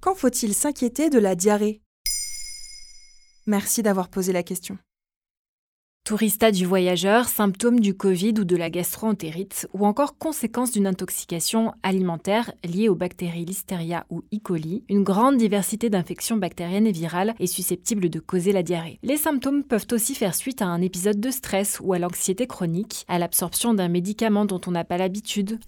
Quand 0.00 0.14
faut-il 0.14 0.54
s'inquiéter 0.54 1.10
de 1.10 1.18
la 1.18 1.34
diarrhée? 1.34 1.82
Merci 3.46 3.82
d'avoir 3.82 4.08
posé 4.08 4.32
la 4.32 4.42
question. 4.42 4.78
Tourista 6.04 6.50
du 6.50 6.64
voyageur, 6.64 7.28
symptômes 7.28 7.78
du 7.78 7.94
Covid 7.94 8.34
ou 8.40 8.44
de 8.44 8.56
la 8.56 8.70
gastroentérite, 8.70 9.68
ou 9.74 9.84
encore 9.84 10.16
conséquences 10.16 10.72
d'une 10.72 10.86
intoxication 10.86 11.72
alimentaire 11.82 12.50
liée 12.64 12.88
aux 12.88 12.94
bactéries 12.94 13.44
Listeria 13.44 14.06
ou 14.08 14.22
E. 14.34 14.38
coli, 14.42 14.82
une 14.88 15.04
grande 15.04 15.36
diversité 15.36 15.90
d'infections 15.90 16.38
bactériennes 16.38 16.86
et 16.86 16.92
virales 16.92 17.34
est 17.38 17.46
susceptible 17.46 18.08
de 18.08 18.18
causer 18.18 18.52
la 18.52 18.62
diarrhée. 18.62 18.98
Les 19.02 19.18
symptômes 19.18 19.62
peuvent 19.62 19.86
aussi 19.92 20.14
faire 20.14 20.34
suite 20.34 20.62
à 20.62 20.66
un 20.66 20.80
épisode 20.80 21.20
de 21.20 21.30
stress 21.30 21.78
ou 21.80 21.92
à 21.92 21.98
l'anxiété 21.98 22.46
chronique, 22.46 23.04
à 23.06 23.18
l'absorption 23.18 23.74
d'un 23.74 23.88
médicament 23.88 24.46
dont 24.46 24.60
on 24.66 24.72
n'a 24.72 24.84
pas 24.84 24.96
l'habitude, 24.96 25.60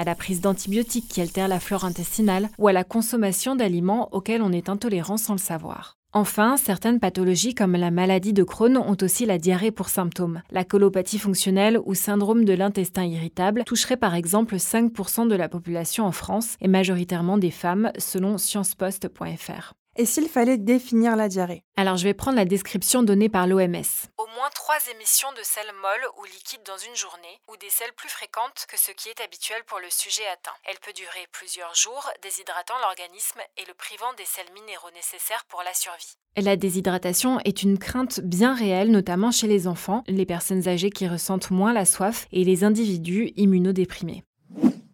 à 0.00 0.04
la 0.04 0.14
prise 0.14 0.40
d'antibiotiques 0.40 1.08
qui 1.08 1.20
altèrent 1.20 1.46
la 1.46 1.60
flore 1.60 1.84
intestinale 1.84 2.48
ou 2.58 2.68
à 2.68 2.72
la 2.72 2.84
consommation 2.84 3.54
d'aliments 3.54 4.08
auxquels 4.12 4.40
on 4.40 4.50
est 4.50 4.70
intolérant 4.70 5.18
sans 5.18 5.34
le 5.34 5.38
savoir. 5.38 5.98
Enfin, 6.14 6.56
certaines 6.56 7.00
pathologies 7.00 7.54
comme 7.54 7.76
la 7.76 7.90
maladie 7.90 8.32
de 8.32 8.42
Crohn 8.42 8.78
ont 8.78 8.96
aussi 9.02 9.26
la 9.26 9.36
diarrhée 9.36 9.70
pour 9.70 9.90
symptômes. 9.90 10.40
La 10.50 10.64
colopathie 10.64 11.18
fonctionnelle 11.18 11.78
ou 11.84 11.94
syndrome 11.94 12.46
de 12.46 12.54
l'intestin 12.54 13.04
irritable 13.04 13.62
toucherait 13.64 13.98
par 13.98 14.14
exemple 14.14 14.56
5% 14.56 15.28
de 15.28 15.36
la 15.36 15.50
population 15.50 16.06
en 16.06 16.12
France 16.12 16.56
et 16.62 16.68
majoritairement 16.68 17.36
des 17.36 17.50
femmes 17.50 17.92
selon 17.98 18.38
sciencepost.fr. 18.38 19.74
Et 19.96 20.06
s'il 20.06 20.28
fallait 20.28 20.56
définir 20.56 21.16
la 21.16 21.28
diarrhée? 21.28 21.64
Alors 21.76 21.96
je 21.96 22.04
vais 22.04 22.14
prendre 22.14 22.36
la 22.36 22.44
description 22.44 23.02
donnée 23.02 23.28
par 23.28 23.46
l'OMS. 23.46 23.90
Au 24.18 24.26
moins 24.36 24.50
trois 24.54 24.78
émissions 24.94 25.32
de 25.32 25.42
sel 25.42 25.66
molle 25.82 26.06
ou 26.18 26.24
liquide 26.24 26.60
dans 26.64 26.78
une 26.78 26.94
journée, 26.94 27.40
ou 27.48 27.56
des 27.56 27.68
sels 27.70 27.92
plus 27.94 28.08
fréquentes 28.08 28.66
que 28.68 28.78
ce 28.78 28.92
qui 28.92 29.08
est 29.08 29.20
habituel 29.20 29.62
pour 29.66 29.78
le 29.80 29.90
sujet 29.90 30.26
atteint. 30.32 30.56
Elle 30.64 30.78
peut 30.78 30.92
durer 30.92 31.26
plusieurs 31.32 31.74
jours, 31.74 32.08
déshydratant 32.22 32.78
l'organisme 32.82 33.40
et 33.56 33.64
le 33.66 33.74
privant 33.74 34.12
des 34.16 34.24
sels 34.24 34.52
minéraux 34.54 34.90
nécessaires 34.94 35.44
pour 35.48 35.62
la 35.62 35.74
survie. 35.74 36.16
La 36.36 36.56
déshydratation 36.56 37.40
est 37.40 37.62
une 37.62 37.78
crainte 37.78 38.20
bien 38.20 38.54
réelle, 38.54 38.92
notamment 38.92 39.32
chez 39.32 39.48
les 39.48 39.66
enfants, 39.66 40.04
les 40.06 40.26
personnes 40.26 40.68
âgées 40.68 40.90
qui 40.90 41.08
ressentent 41.08 41.50
moins 41.50 41.72
la 41.72 41.84
soif 41.84 42.26
et 42.30 42.44
les 42.44 42.62
individus 42.62 43.32
immunodéprimés. 43.36 44.22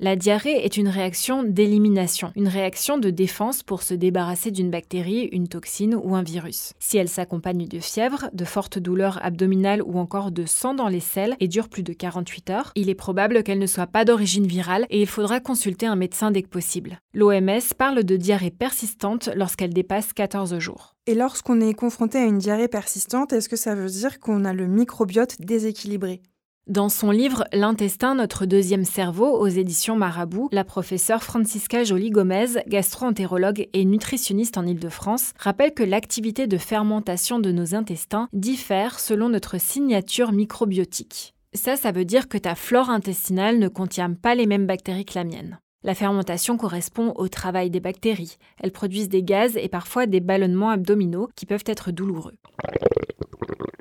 La 0.00 0.14
diarrhée 0.14 0.64
est 0.64 0.76
une 0.76 0.86
réaction 0.86 1.42
d'élimination, 1.42 2.30
une 2.36 2.46
réaction 2.46 2.98
de 2.98 3.10
défense 3.10 3.64
pour 3.64 3.82
se 3.82 3.94
débarrasser 3.94 4.52
d'une 4.52 4.70
bactérie, 4.70 5.28
une 5.32 5.48
toxine 5.48 5.96
ou 5.96 6.14
un 6.14 6.22
virus. 6.22 6.72
Si 6.78 6.98
elle 6.98 7.08
s'accompagne 7.08 7.66
de 7.66 7.80
fièvre, 7.80 8.30
de 8.32 8.44
fortes 8.44 8.78
douleurs 8.78 9.18
abdominales 9.24 9.82
ou 9.82 9.98
encore 9.98 10.30
de 10.30 10.46
sang 10.46 10.74
dans 10.74 10.86
les 10.86 11.00
selles 11.00 11.34
et 11.40 11.48
dure 11.48 11.68
plus 11.68 11.82
de 11.82 11.92
48 11.92 12.50
heures, 12.50 12.72
il 12.76 12.88
est 12.88 12.94
probable 12.94 13.42
qu'elle 13.42 13.58
ne 13.58 13.66
soit 13.66 13.88
pas 13.88 14.04
d'origine 14.04 14.46
virale 14.46 14.86
et 14.88 15.00
il 15.00 15.08
faudra 15.08 15.40
consulter 15.40 15.86
un 15.86 15.96
médecin 15.96 16.30
dès 16.30 16.42
que 16.42 16.48
possible. 16.48 17.00
L'OMS 17.12 17.58
parle 17.76 18.04
de 18.04 18.16
diarrhée 18.16 18.52
persistante 18.52 19.28
lorsqu'elle 19.34 19.74
dépasse 19.74 20.12
14 20.12 20.60
jours. 20.60 20.94
Et 21.08 21.16
lorsqu'on 21.16 21.60
est 21.60 21.74
confronté 21.74 22.18
à 22.18 22.24
une 22.24 22.38
diarrhée 22.38 22.68
persistante, 22.68 23.32
est-ce 23.32 23.48
que 23.48 23.56
ça 23.56 23.74
veut 23.74 23.90
dire 23.90 24.20
qu'on 24.20 24.44
a 24.44 24.52
le 24.52 24.68
microbiote 24.68 25.40
déséquilibré? 25.40 26.22
Dans 26.68 26.88
son 26.88 27.10
livre 27.10 27.44
L'intestin, 27.52 28.14
notre 28.14 28.46
deuxième 28.46 28.84
cerveau, 28.84 29.38
aux 29.38 29.48
éditions 29.48 29.96
Marabout, 29.96 30.48
la 30.52 30.64
professeure 30.64 31.22
Francisca 31.22 31.82
Joly-Gomez, 31.82 32.62
gastro-entérologue 32.66 33.68
et 33.72 33.84
nutritionniste 33.84 34.58
en 34.58 34.66
Ile-de-France, 34.66 35.32
rappelle 35.38 35.72
que 35.72 35.82
l'activité 35.82 36.46
de 36.46 36.58
fermentation 36.58 37.38
de 37.38 37.52
nos 37.52 37.74
intestins 37.74 38.28
diffère 38.32 39.00
selon 39.00 39.28
notre 39.28 39.58
signature 39.58 40.32
microbiotique. 40.32 41.34
Ça, 41.54 41.76
ça 41.76 41.90
veut 41.90 42.04
dire 42.04 42.28
que 42.28 42.38
ta 42.38 42.54
flore 42.54 42.90
intestinale 42.90 43.58
ne 43.58 43.68
contient 43.68 44.12
pas 44.12 44.34
les 44.34 44.46
mêmes 44.46 44.66
bactéries 44.66 45.06
que 45.06 45.18
la 45.18 45.24
mienne. 45.24 45.58
La 45.84 45.94
fermentation 45.94 46.56
correspond 46.56 47.12
au 47.16 47.28
travail 47.28 47.70
des 47.70 47.80
bactéries. 47.80 48.36
Elles 48.60 48.72
produisent 48.72 49.08
des 49.08 49.22
gaz 49.22 49.56
et 49.56 49.68
parfois 49.68 50.06
des 50.06 50.20
ballonnements 50.20 50.70
abdominaux 50.70 51.28
qui 51.34 51.46
peuvent 51.46 51.64
être 51.66 51.92
douloureux. 51.92 52.34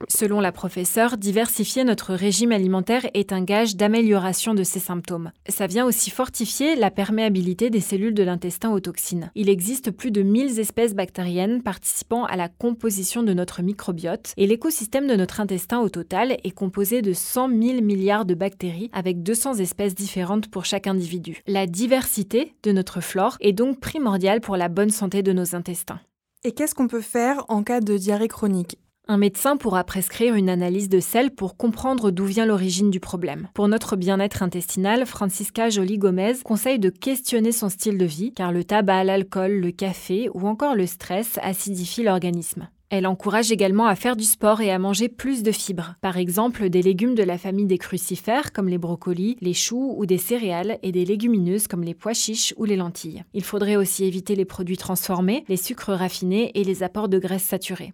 Selon 0.10 0.40
la 0.40 0.54
professeure, 0.54 1.18
diversifier 1.18 1.84
notre 1.84 2.14
régime 2.14 2.54
alimentaire 2.54 3.06
est 3.14 3.34
un 3.34 3.44
gage 3.44 3.76
d'amélioration 3.76 4.54
de 4.54 4.64
ces 4.64 4.80
symptômes. 4.80 5.32
Ça 5.50 5.68
vient 5.68 5.86
aussi 5.86 6.12
fortifier 6.12 6.78
la 6.78 6.92
perméabilité 6.92 7.70
des 7.70 7.82
cellules 7.82 8.14
de 8.14 8.24
l'intestin 8.24 8.72
aux 8.72 8.80
toxines. 8.80 9.32
Il 9.36 9.50
existe 9.50 9.92
plus 9.92 10.12
de 10.12 10.22
1000 10.22 10.60
espèces 10.60 10.96
bactériennes 10.96 11.62
participant 11.62 12.24
à 12.24 12.38
la 12.38 12.48
composition 12.48 13.22
de 13.22 13.34
notre 13.34 13.62
microbiote 13.62 14.32
et 14.38 14.48
l'écosystème 14.48 15.08
de 15.08 15.16
notre 15.16 15.42
intestin 15.42 15.80
au 15.82 15.90
total 15.90 16.38
est 16.42 16.52
composé 16.52 17.02
de 17.02 17.12
100 17.12 17.50
000 17.50 17.82
milliards 17.82 18.26
de 18.26 18.34
bactéries 18.34 18.90
avec 18.94 19.24
200 19.24 19.56
espèces 19.56 19.94
différentes 19.94 20.50
pour 20.50 20.64
chaque 20.64 20.88
individu. 20.88 21.42
La 21.48 21.68
diversité 21.68 22.54
de 22.64 22.72
notre 22.72 23.02
flore 23.02 23.36
est 23.42 23.52
donc 23.52 23.82
primordiale 23.82 24.40
pour 24.40 24.56
la 24.56 24.70
bonne 24.70 24.90
santé 24.90 25.22
de 25.22 25.34
nos 25.34 25.54
intestins. 25.54 26.00
Et 26.46 26.54
qu'est-ce 26.54 26.76
qu'on 26.76 26.88
peut 26.88 27.02
faire 27.02 27.44
en 27.50 27.62
cas 27.62 27.82
de 27.82 27.98
diarrhée 27.98 28.30
chronique? 28.30 28.78
Un 29.08 29.18
médecin 29.18 29.58
pourra 29.58 29.84
prescrire 29.84 30.36
une 30.36 30.50
analyse 30.50 30.90
de 30.90 31.00
sel 31.00 31.32
pour 31.32 31.56
comprendre 31.56 32.12
d'où 32.12 32.26
vient 32.26 32.46
l'origine 32.46 32.92
du 32.92 33.00
problème. 33.00 33.48
Pour 33.54 33.68
notre 33.68 33.96
bien-être 33.96 34.44
intestinal, 34.44 35.06
Francisca 35.06 35.70
Joly-Gomez 35.70 36.44
conseille 36.44 36.80
de 36.80 36.90
questionner 36.90 37.52
son 37.52 37.70
style 37.70 37.98
de 37.98 38.06
vie, 38.06 38.34
car 38.34 38.52
le 38.52 38.64
tabac, 38.64 39.06
l'alcool, 39.06 39.54
le 39.54 39.72
café 39.72 40.30
ou 40.34 40.48
encore 40.48 40.76
le 40.76 40.86
stress 40.86 41.40
acidifient 41.42 42.04
l'organisme. 42.04 42.68
Elle 42.90 43.06
encourage 43.06 43.52
également 43.52 43.86
à 43.86 43.96
faire 43.96 44.16
du 44.16 44.24
sport 44.24 44.62
et 44.62 44.72
à 44.72 44.80
manger 44.80 45.10
plus 45.10 45.44
de 45.44 45.52
fibres. 45.52 45.96
Par 46.00 46.16
exemple, 46.16 46.70
des 46.70 46.82
légumes 46.82 47.16
de 47.16 47.24
la 47.24 47.38
famille 47.38 47.66
des 47.66 47.78
crucifères 47.78 48.54
comme 48.54 48.70
les 48.70 48.78
brocolis, 48.78 49.36
les 49.42 49.54
choux 49.54 49.94
ou 49.98 50.06
des 50.06 50.18
céréales 50.18 50.80
et 50.84 50.94
des 50.94 51.04
légumineuses 51.04 51.68
comme 51.68 51.84
les 51.84 51.94
pois 51.94 52.14
chiches 52.14 52.54
ou 52.56 52.64
les 52.64 52.78
lentilles. 52.78 53.26
Il 53.34 53.44
faudrait 53.44 53.76
aussi 53.76 54.06
éviter 54.06 54.36
les 54.36 54.46
produits 54.46 54.78
transformés, 54.78 55.44
les 55.50 55.58
sucres 55.58 55.92
raffinés 55.92 56.52
et 56.56 56.64
les 56.64 56.82
apports 56.82 57.10
de 57.10 57.20
graisses 57.20 57.44
saturées. 57.44 57.92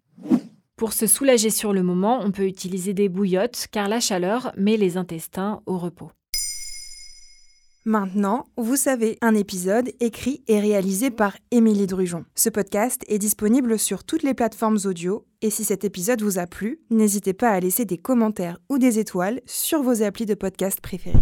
Pour 0.75 0.93
se 0.93 1.05
soulager 1.05 1.51
sur 1.51 1.71
le 1.71 1.83
moment, 1.83 2.19
on 2.23 2.31
peut 2.31 2.47
utiliser 2.47 2.93
des 2.93 3.07
bouillottes 3.07 3.67
car 3.71 3.87
la 3.87 3.99
chaleur 3.99 4.51
met 4.57 4.75
les 4.75 4.97
intestins 4.97 5.61
au 5.65 5.77
repos. 5.77 6.11
Maintenant, 7.85 8.45
vous 8.57 8.77
savez, 8.77 9.17
un 9.21 9.35
épisode 9.35 9.91
écrit 9.99 10.41
et 10.47 10.59
réalisé 10.59 11.11
par 11.11 11.37
Émilie 11.51 11.85
Drujon. 11.85 12.23
Ce 12.33 12.49
podcast 12.49 13.03
est 13.09 13.19
disponible 13.19 13.77
sur 13.77 14.05
toutes 14.05 14.23
les 14.23 14.33
plateformes 14.33 14.79
audio 14.85 15.25
et 15.41 15.49
si 15.49 15.65
cet 15.65 15.83
épisode 15.83 16.21
vous 16.21 16.39
a 16.39 16.47
plu, 16.47 16.79
n'hésitez 16.89 17.33
pas 17.33 17.49
à 17.49 17.59
laisser 17.59 17.83
des 17.83 17.97
commentaires 17.97 18.57
ou 18.69 18.77
des 18.77 18.99
étoiles 18.99 19.41
sur 19.45 19.83
vos 19.83 20.01
applis 20.01 20.25
de 20.25 20.33
podcast 20.33 20.79
préférés. 20.79 21.19